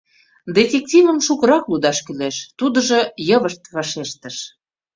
[0.57, 4.37] —Детективым шукырак лудаш кӱлеш!— тудыжо йывышт вашештыш.